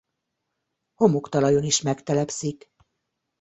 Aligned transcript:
Homoktalajon 0.93 1.63
is 1.63 1.81
megtelepszik. 1.81 2.71